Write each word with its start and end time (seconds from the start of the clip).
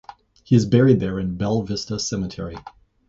He 0.43 0.55
is 0.55 0.65
buried 0.65 0.99
there 0.99 1.19
in 1.19 1.37
Belle 1.37 1.61
Vista 1.61 1.99
Cemetery. 1.99 2.57